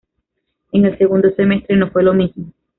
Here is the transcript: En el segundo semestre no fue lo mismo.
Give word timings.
En 0.71 0.85
el 0.87 0.97
segundo 0.97 1.29
semestre 1.35 1.75
no 1.77 1.91
fue 1.91 2.01
lo 2.01 2.15
mismo. 2.15 2.51